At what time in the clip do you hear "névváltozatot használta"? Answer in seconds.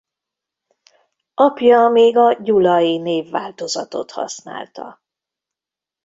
2.97-5.01